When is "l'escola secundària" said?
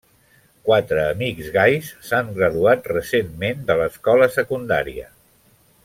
3.83-5.11